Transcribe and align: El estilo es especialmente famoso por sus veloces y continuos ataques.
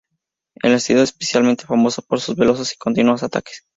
El 0.55 0.71
estilo 0.73 1.01
es 1.03 1.09
especialmente 1.09 1.65
famoso 1.67 2.01
por 2.01 2.19
sus 2.19 2.35
veloces 2.35 2.73
y 2.73 2.77
continuos 2.79 3.21
ataques. 3.21 3.67